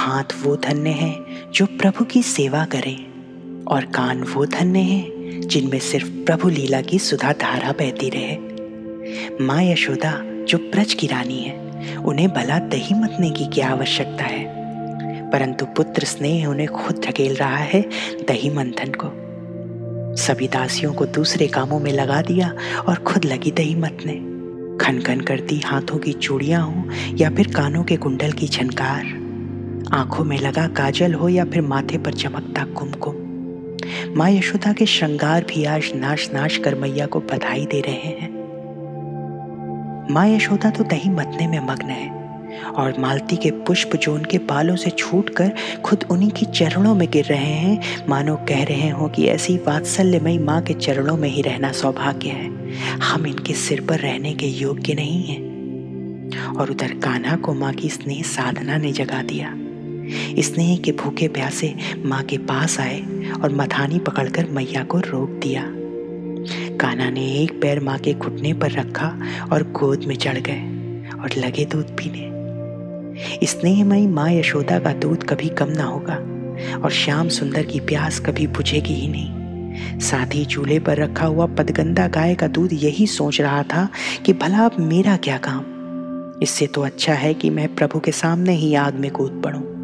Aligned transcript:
हाथ 0.00 0.24
वो 0.42 0.56
धन्य 0.56 0.90
हैं 0.90 1.50
जो 1.52 1.66
प्रभु 1.66 2.04
की 2.04 2.22
सेवा 2.22 2.64
करें। 2.64 3.06
और 3.64 3.84
कान 3.84 4.22
वो 4.22 4.46
धन्य 4.46 4.78
हैं 4.78 5.40
जिनमें 5.40 5.78
सिर्फ़ 5.78 6.08
प्रभु 6.08 6.48
लीला 6.48 6.80
की 6.80 6.98
सुधा 6.98 7.32
धारा 7.32 7.72
बहती 7.72 8.10
रहे। 8.14 9.44
माँ 9.44 9.62
यशोदा, 9.62 10.44
जो 10.44 10.58
ब्रज 10.58 10.94
की 10.94 11.06
रानी 11.06 11.38
है, 11.38 11.96
उन्हें 11.96 12.28
भला 12.28 12.58
दही 12.58 12.94
मतने 12.94 13.30
की 13.30 13.46
क्या 13.46 13.70
आवश्यकता 13.70 14.24
है? 14.24 14.44
परंतु 15.30 15.64
पुत्र 15.64 16.04
स्नेह 16.04 16.46
उन्हें 16.46 16.68
खुद 16.68 16.96
धकेल 16.96 17.34
रहा 17.34 17.56
है 17.56 17.82
दही 18.28 18.50
मंथन 18.50 18.92
को। 19.04 19.12
सभी 20.16 20.48
दासियों 20.48 20.92
को 20.92 21.06
दूसरे 21.06 21.46
कामों 21.46 21.80
में 21.80 21.92
लगा 21.92 22.22
दिया 22.22 22.54
और 22.88 22.96
खुद 22.96 23.24
लगी 23.24 23.50
दही 23.50 23.74
मतने 23.74 24.14
खन 24.84 25.00
खन 25.00 25.20
करती 25.20 25.58
हाथों 25.58 25.98
की 25.98 26.12
चूड़ियाँ 26.12 26.66
हो 26.66 26.84
या 27.16 27.30
फिर 27.30 27.54
कानों 27.54 27.84
के 27.84 27.96
कुंडल 27.96 28.32
की 28.32 28.48
झनकार। 28.48 29.19
आँखों 29.92 30.24
में 30.24 30.38
लगा 30.38 30.66
काजल 30.66 31.14
हो 31.14 31.28
या 31.28 31.44
फिर 31.44 31.62
माथे 31.62 31.98
पर 31.98 32.12
चमकता 32.12 32.64
कुमकुम। 32.64 33.14
माँ 34.16 34.30
यशोदा 34.30 34.72
के 34.72 34.86
श्रृंगार 34.86 35.44
भी 35.44 35.64
आज 35.64 35.92
नाश 35.94 36.30
नाश 36.34 36.56
कर 36.56 36.74
मैया 36.74 37.06
को 37.06 37.20
बधाई 37.20 37.66
दे 37.66 37.80
रहे 37.80 37.94
हैं। 37.94 38.28
माँ 40.10 40.28
यशोदा 40.28 40.70
तो 40.70 40.84
दही 40.84 41.10
मतने 41.10 41.46
में 41.46 41.60
मग्न 41.60 41.90
है 41.90 42.10
और 42.76 42.94
मालती 42.98 43.36
के 43.36 43.50
पुष्प 43.50 43.96
जो 43.96 44.14
उनके 44.14 44.38
बालों 44.38 44.76
से 44.76 44.90
छूटकर 44.90 45.52
खुद 45.84 46.04
उन्हीं 46.10 46.30
के 46.30 46.46
चरणों 46.46 46.94
में 46.94 47.10
गिर 47.10 47.24
रहे 47.24 47.52
हैं, 47.52 48.06
मानो 48.08 48.36
कह 48.36 48.64
रहे 48.64 48.88
हो 48.88 49.08
कि 49.08 49.26
ऐसी 49.26 49.56
वात्सल्यमयी 49.56 50.38
माँ 50.38 50.62
के 50.62 50.74
चरणों 50.74 51.16
में 51.16 51.28
ही 51.28 51.42
रहना 51.42 51.72
सौभाग्य 51.72 52.28
है। 52.28 52.70
हम 52.98 53.26
इनके 53.26 53.54
सिर 53.54 53.86
पर 53.88 53.98
रहने 53.98 54.34
के 54.34 54.46
योग्य 54.46 54.94
नहीं 54.94 55.24
हैं। 55.24 55.50
और 56.56 56.70
उधर 56.70 56.94
कान्हा 56.94 57.36
को 57.36 57.54
माँ 57.54 57.72
की 57.72 57.88
स्नेह 57.88 58.22
साधना 58.22 58.76
ने 58.76 58.92
जगा 58.92 59.22
दिया। 59.22 59.59
स्नेह 60.38 60.76
के 60.76 60.92
भूखे 60.92 61.28
प्यासे 61.28 61.74
माँ 62.04 62.22
के 62.22 62.38
पास 62.38 62.80
आए 62.80 63.00
और 63.42 63.54
मथानी 63.54 63.98
पकड़कर 63.98 64.46
मैया 64.46 64.84
को 64.84 64.98
रोक 64.98 65.30
दिया। 65.30 65.64
काना 66.76 67.10
ने 67.10 67.26
एक 67.32 67.60
पैर 67.62 67.80
माँ 67.80 67.98
के 67.98 68.14
घुटने 68.14 68.52
पर 68.52 68.70
रखा 68.70 69.18
और 69.52 69.62
गोद 69.62 70.04
में 70.04 70.16
चढ़ 70.16 70.38
गए 70.38 70.60
और 71.20 71.30
लगे 71.38 71.64
दूध 71.64 71.84
पीने। 71.84 72.28
स्नेहमयी 73.46 74.06
माँ 74.06 74.30
यशोदा 74.32 74.78
का 74.78 74.92
दूध 74.92 75.24
कभी 75.24 75.48
कम 75.48 75.68
ना 75.68 75.84
होगा 75.84 76.14
और 76.78 76.90
श्याम 76.90 77.28
सुंदर 77.28 77.62
की 77.62 77.80
प्यास 77.80 78.20
कभी 78.20 78.46
बुझेगी 78.46 78.94
ही 78.94 79.08
नहीं। 79.08 79.98
साथ 80.00 80.34
ही 80.34 80.44
चूल्हे 80.44 80.78
पर 80.78 80.96
रखा 80.96 81.26
हुआ 81.26 81.46
पदगंदा 81.46 82.08
गाय 82.08 82.34
का 82.34 82.46
दूध 82.46 82.72
यही 82.72 83.06
सोच 83.06 83.40
रहा 83.40 83.62
था 83.62 83.88
कि 84.26 84.32
भला 84.32 84.58
अब 84.58 84.76
मेरा 84.80 85.16
क्या 85.16 85.38
काम? 85.38 85.64
इससे 86.42 86.66
तो 86.66 86.82
अच्छा 86.82 87.14
है 87.14 87.34
कि 87.34 87.50
मैं 87.50 87.74
प्रभु 87.74 88.00
के 88.00 88.12
सामने 88.12 88.52
ही 88.52 88.74
आग 88.74 88.94
में 88.94 89.10
कूद 89.10 89.42
पड़ूं। 89.44 89.79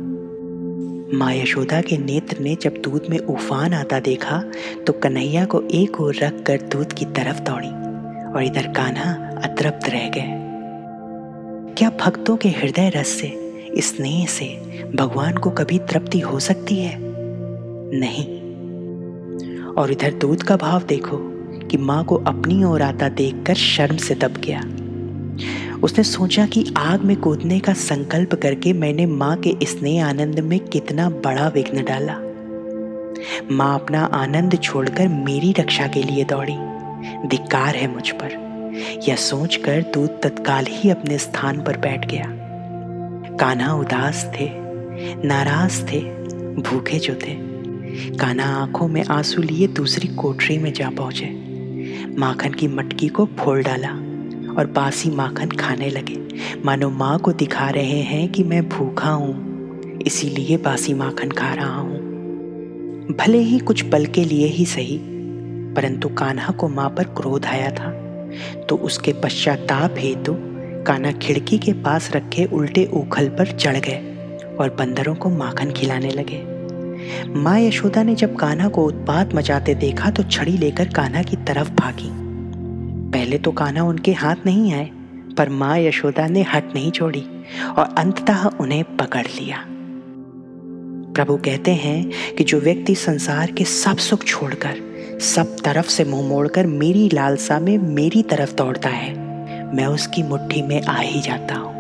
माँ 1.17 1.33
यशोदा 1.35 1.81
के 1.81 1.97
नेत्र 1.99 2.39
ने 2.41 2.55
जब 2.55 2.75
दूध 2.85 3.07
में 3.11 3.19
उफान 3.19 3.75
आता 3.75 4.01
देखा 4.01 4.43
तो 4.87 4.93
कन्हैया 4.93 5.45
को 5.45 5.61
एक 5.71 6.01
ओर 6.01 6.15
रख 6.15 6.43
कर 6.47 6.61
दूध 6.63 6.93
की 6.93 7.05
तरफ़ 7.05 7.41
दौड़ी 7.41 7.69
और 8.33 8.43
इधर 8.45 8.67
कान्हा 8.73 9.13
अतृप्त 9.43 9.89
रह 9.89 10.09
गए। 10.09 10.35
क्या 11.75 11.91
भक्तों 11.91 12.37
के 12.37 12.49
हृदय 12.49 12.89
रस 12.97 13.09
से 13.09 13.33
स्नेह 13.79 14.27
से 14.27 14.47
भगवान 14.95 15.37
को 15.37 15.51
कभी 15.51 15.79
तृप्ति 15.79 16.21
हो 16.21 16.39
सकती 16.39 16.77
है? 16.77 16.99
नहीं। 18.01 18.27
और 19.75 19.93
इधर 19.93 20.15
दूध 20.15 20.43
का 20.43 20.57
भाव 20.57 20.83
देखो 20.83 21.19
कि 21.69 21.77
माँ 21.77 22.05
को 22.05 22.17
अपनी 22.17 22.65
ओर 22.65 22.83
आता 22.83 23.09
देखकर 23.09 23.55
शर्म 23.55 23.97
से 23.97 24.15
दब 24.15 24.37
गया। 24.37 24.61
उसने 25.87 26.05
सोचा 26.05 26.47
कि 26.47 26.75
आग 26.77 27.01
में 27.01 27.17
कूदने 27.17 27.61
का 27.61 27.73
संकल्प 27.73 28.35
करके 28.35 28.73
मैंने 28.73 29.07
माँ 29.07 29.37
के 29.37 29.57
स्नेह 29.63 30.07
आनंद 30.07 30.41
में 30.41 30.61
कितना 30.61 31.11
बड़ा 31.11 31.49
विघ्न 31.49 31.85
डाला। 31.85 32.15
माँ 33.53 33.81
अपना 33.81 34.05
आनंद 34.05 34.59
छोड़कर 34.63 35.09
मेरी 35.09 35.53
रक्षा 35.53 35.87
के 35.87 36.03
लिए 36.03 36.25
दौड़ी। 36.25 36.57
धिक्कार 37.29 37.77
है 37.77 37.95
मुझ 37.95 38.11
पर। 38.11 38.31
यह 39.09 39.17
सोचकर 39.17 39.81
दूध 39.95 40.23
तत्काल 40.23 40.65
ही 40.69 40.91
अपने 40.91 41.19
स्थान 41.19 41.65
पर 41.65 41.77
बैठ 41.77 42.11
गया। 42.11 42.25
कान्हा 43.37 43.75
उदास 43.75 44.33
थे, 44.35 44.51
नाराज़ 45.29 45.83
थे, 45.83 46.01
भूखे 46.63 46.99
जो 46.99 47.15
थे। 47.15 47.35
कान्हा 48.17 48.63
आँखों 48.63 48.89
में 48.89 49.05
आँसू 49.05 49.43
लिए 49.43 49.67
दूसरी 49.67 50.09
कोठरी 50.09 50.59
में 50.59 50.73
जा 50.73 50.91
पहुँचे। 50.91 51.27
माखन 52.19 52.53
की 52.53 52.69
मटकी 52.69 53.09
को 53.09 53.27
फोड़ 53.27 53.63
डाला। 53.63 54.06
और 54.59 54.67
बासी 54.67 55.11
माखन 55.11 55.51
खाने 55.51 55.91
लगे। 55.91 56.19
मानो 56.65 56.91
माँ 56.91 57.19
को 57.19 57.33
दिखा 57.33 57.69
रहे 57.71 58.01
हैं 58.03 58.29
कि 58.33 58.45
मैं 58.45 58.69
भूखा 58.69 59.11
हूँ, 59.11 60.01
इसीलिए 60.03 60.57
बासी 60.57 60.95
माखन 60.95 61.31
खा 61.31 61.53
रहा 61.55 61.77
हूँ। 61.77 61.99
भले 63.19 63.39
ही 63.39 63.59
कुछ 63.59 63.83
पल 63.83 64.07
के 64.07 64.25
लिए 64.25 64.47
ही 64.47 64.67
सही, 64.67 64.99
परंतु 65.77 66.09
कान्हा 66.09 66.53
को 66.53 66.69
माँ 66.69 66.89
पर 66.91 67.05
क्रोध 67.05 67.47
आया 67.47 67.71
था। 67.71 67.91
तो 68.69 68.77
उसके 68.77 69.13
पश्चाताप 69.13 69.95
हेतु 69.99 70.35
कान्हा 70.87 71.13
खिड़की 71.13 71.59
के 71.59 71.73
पास 71.73 72.11
रखे 72.13 72.45
उल्टे 72.45 72.85
उखल 72.93 73.29
पर 73.29 73.57
चढ़ 73.57 73.77
गए 73.77 73.99
और 74.61 74.75
बंदरों 74.79 75.15
को 75.15 75.31
माखन 75.31 75.71
खिलाने 75.71 76.11
लगे। 76.11 76.43
माँ 77.35 77.59
यशोदा 77.61 78.03
ने 78.03 78.15
जब 78.15 78.37
कान्हा 78.37 78.69
को 78.69 78.85
उत्पात 78.85 79.35
मचाते 79.35 79.75
देखा 79.75 80.11
तो 80.11 80.23
छड़ी 80.23 80.57
लेकर 80.59 80.89
कान्हा 80.89 81.23
की 81.23 81.37
तरफ़ 81.37 81.71
भागी। 81.71 82.26
पहले 83.17 83.37
तो 83.39 83.51
कान्हा 83.53 83.83
उनके 83.85 84.13
हाथ 84.13 84.37
नहीं 84.47 84.73
आए, 84.73 84.85
पर 85.39 85.49
माँ 85.49 85.79
यशोदा 85.79 86.27
ने 86.29 86.43
हट 86.43 86.75
नहीं 86.75 86.91
छोड़ी 86.91 87.25
और 87.79 87.95
अंततः 87.99 88.45
उन्हें 88.61 88.97
पकड़ 88.97 89.27
लिया। 89.27 89.63
प्रभु 91.15 91.37
कहते 91.37 91.75
हैं 91.75 92.35
कि 92.37 92.45
जो 92.45 92.61
व्यक्ति 92.61 92.95
संसार 92.95 93.51
के 93.51 93.65
सब 93.65 93.97
सुख 93.99 94.25
छोड़कर, 94.25 94.83
सब 95.23 95.57
तरफ़ 95.65 95.87
से 95.87 96.05
मुँह 96.05 96.29
मोड़कर 96.29 96.67
मेरी 96.67 97.09
लालसा 97.15 97.59
में 97.59 97.77
मेरी 97.79 98.23
तरफ़ 98.23 98.55
दौड़ता 98.55 98.89
है, 98.89 99.15
मैं 99.75 99.87
उसकी 99.87 100.23
मुट्ठी 100.23 100.63
में 100.63 100.81
आ 100.83 100.99
ही 100.99 101.21
जाता 101.21 101.55
हूँ, 101.55 101.75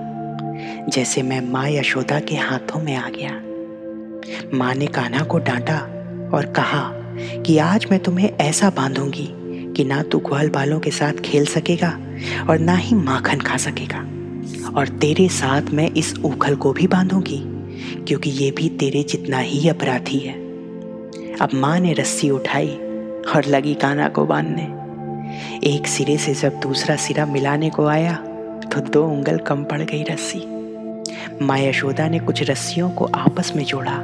जैसे 0.88 1.22
मैं 1.22 1.40
माँ 1.50 1.68
यशोदा 1.70 2.20
के 2.20 2.36
हाथों 2.38 2.82
में 2.82 2.94
आ 2.96 3.08
गया। 3.10 3.40
माँ 4.58 4.74
ने 4.74 4.86
कान्हा 4.86 5.24
को 5.24 5.38
डांटा 5.38 5.80
और 6.34 6.52
कहा 6.56 6.90
कि 7.42 7.58
आज 7.58 7.86
मैं 7.90 8.02
तुम्हें 8.02 8.30
ऐसा 8.30 8.70
बांधूँगी 8.70 9.32
कि 9.76 9.84
ना 9.84 10.02
तू 10.02 10.18
ग्वाल 10.18 10.48
बालों 10.48 10.80
के 10.80 10.90
साथ 10.90 11.20
खेल 11.20 11.46
सकेगा 11.46 11.88
और 12.50 12.58
ना 12.58 12.74
ही 12.74 12.96
माखन 12.96 13.40
खा 13.40 13.56
सकेगा। 13.56 13.98
और 14.70 14.88
तेरे 14.98 15.28
साथ 15.28 15.70
मैं 15.70 15.90
इस 15.90 16.14
उखल 16.24 16.54
को 16.54 16.72
भी 16.72 16.86
बांधूँगी, 16.86 17.40
क्योंकि 18.04 18.30
ये 18.30 18.50
भी 18.50 18.68
तेरे 18.68 19.02
जितना 19.02 19.38
ही 19.38 19.68
अपराधी 19.68 20.18
है। 20.18 20.34
अब 21.36 21.50
माँ 21.54 21.78
ने 21.80 21.92
रस्सी 21.92 22.30
उठाई 22.30 22.68
और 23.26 23.46
लगी 23.48 23.74
काना 23.74 24.08
को 24.08 24.24
बांधने। 24.26 24.74
एक 25.68 25.86
सिरे 25.86 26.16
से 26.16 26.34
जब 26.34 26.60
दूसरा 26.60 26.96
सिरा 26.96 27.26
मिलाने 27.26 27.70
को 27.70 27.86
आया 27.86 28.14
तो 28.72 28.80
दो 28.80 29.04
उंगल 29.06 29.38
कम 29.38 29.64
पड़ 29.64 29.80
गई 29.82 30.02
रस्सी। 30.02 30.44
माँ 31.42 31.58
यशोदा 31.58 32.08
ने 32.08 32.18
कुछ 32.18 32.42
रस्सियों 32.42 32.90
को 32.90 33.04
आपस 33.04 33.52
में 33.56 33.64
जोड़ा 33.64 33.96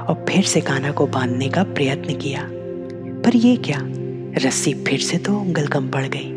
और 0.00 0.24
फिर 0.28 0.44
से 0.44 0.60
काना 0.60 0.92
को 0.92 1.06
बांधने 1.06 1.48
का 1.48 1.62
प्रयत्न 1.64 2.18
किया। 2.18 2.48
पर 3.24 3.36
यह 3.36 3.56
क्या? 3.56 3.78
रस्सी 4.36 4.74
फिर 4.74 4.98
से 4.98 5.18
तो 5.18 5.38
उंगल 5.38 5.66
कम 5.66 5.88
पड़ 5.88 6.06
गई। 6.06 6.34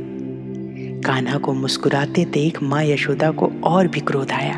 कान्हा 1.02 1.38
को 1.38 1.54
मुस्कुराते 1.54 2.26
देख 2.26 2.64
माँ 2.64 2.84
यशोदा 2.84 3.32
को 3.32 3.52
और 3.64 3.88
भी 3.88 4.00
क्रोध 4.00 4.32
आया 4.32 4.56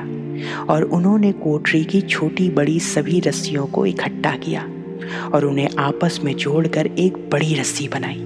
और 0.70 0.84
उन्होंने 0.84 1.32
कोठरी 1.32 1.84
की 1.84 2.02
छोटी 2.02 2.50
बड़ी 2.50 2.80
सभी 2.80 3.20
रस्सियों 3.20 3.66
को 3.66 3.86
इकट्ठा 3.86 4.32
किया 4.32 4.62
और 5.34 5.46
उन्हें 5.46 5.70
आपस 5.80 6.20
में 6.24 6.36
जोड़कर 6.36 6.88
एक 6.88 7.30
बड़ी 7.32 7.56
रस्सी 7.56 7.88
बनाई 7.88 8.20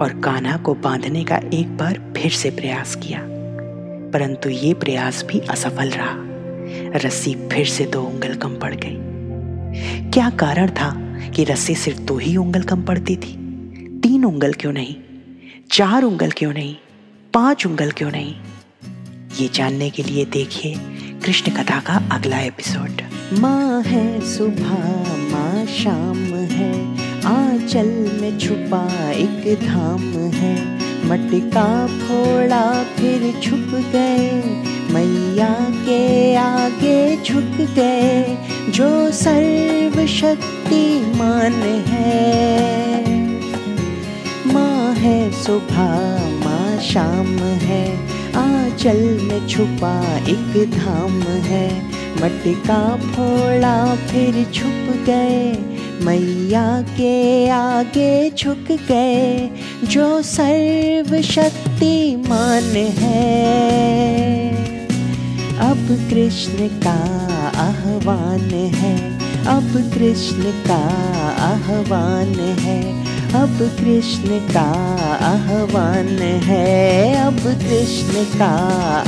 और 0.00 0.20
कान्हा 0.20 0.56
को 0.56 0.74
बांधने 0.74 1.24
का 1.24 1.40
एक 1.54 1.76
बार 1.76 2.14
फिर 2.16 2.30
से 2.30 2.50
प्रयास 2.50 2.94
किया। 2.94 3.20
परंतु 4.10 4.48
ये 4.48 4.74
प्रयास 4.74 5.24
भी 5.24 5.40
असफल 5.40 5.88
रहा। 5.88 6.14
रस्सी 6.98 7.34
फिर 7.34 7.66
से 7.66 7.84
दो 7.84 8.02
उंगल 8.02 8.34
कम 8.34 8.56
पड़ 8.56 8.74
गई। 8.74 8.98
क्या 10.10 10.30
कारण 10.30 10.68
था 10.68 11.18
कि 11.30 11.44
रस्सी 11.44 11.74
सिर्फ़ 11.74 12.00
दो 12.00 12.18
ही 12.18 12.36
उंगल 12.36 12.62
कम 12.62 12.82
पड़ती 12.82 13.16
थी? 13.16 13.43
तीन 14.14 14.24
उंगल 14.24 14.52
क्यों 14.52 14.72
नहीं? 14.72 14.96
चार 15.72 16.02
उंगल 16.02 16.30
क्यों 16.30 16.52
नहीं? 16.52 16.76
पाँच 17.34 17.66
उंगल 17.66 17.90
क्यों 17.90 18.10
नहीं? 18.10 18.34
ये 19.40 19.50
जानने 19.54 19.90
के 19.90 20.02
लिए 20.02 20.24
देखिए 20.24 20.74
कृष्ण 21.24 21.52
कथा 21.52 21.80
का 21.80 22.08
अगला 22.12 22.38
एपिसोड। 22.38 23.02
माँ 23.38 23.82
है 23.82 24.20
सुबह, 24.20 25.16
माँ 25.16 25.66
शाम 25.66 26.34
है। 26.34 26.96
आंचल 27.26 28.18
में 28.20 28.38
छुपा 28.38 29.10
एक 29.10 29.66
धाम 29.66 30.16
है। 30.16 30.78
मटका 31.06 31.86
फोड़ा 31.86 32.84
फिर 32.84 33.42
छुप 33.42 33.88
गए। 33.92 34.42
मैया 34.90 35.70
के 35.70 36.34
आगे 36.34 37.22
झुक 37.22 37.70
गए। 37.70 38.38
जो 38.70 39.10
सर्वशक्तिमान 39.10 41.82
है। 41.86 42.93
है 44.96 45.42
सुबह 45.42 46.28
माँ 46.28 46.82
शाम 46.82 47.38
है। 47.38 48.08
आंचल 48.34 49.18
में 49.22 49.48
छुपा 49.48 50.16
एक 50.16 50.78
धाम 50.78 51.22
है। 51.22 51.82
मटका 52.22 52.96
फोड़ा, 52.96 53.94
फिर 53.94 54.50
छुप 54.54 55.06
गए। 55.06 55.58
मैया 56.02 56.82
के 56.82 57.48
आगे 57.48 58.30
झुक 58.30 58.72
गए। 58.72 59.50
जो 59.84 60.22
सर्वशक्तिमान 60.22 62.76
है। 62.76 63.54
अब 65.58 66.06
कृष्ण 66.10 66.68
का 66.68 67.28
आह्वान 67.56 68.50
है। 68.50 69.14
अब 69.44 69.90
कृष्ण 69.94 70.42
का 70.42 71.02
आह्वान 71.38 72.58
है। 72.58 73.13
अब 73.34 73.58
कृष्ण 73.80 74.38
का 74.52 74.66
आह्वान 75.26 76.18
है 76.18 77.14
अब 77.26 77.38
कृष्ण 77.38 78.38
का 78.38 78.50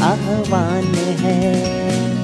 आह्वान 0.02 0.94
है। 1.20 2.15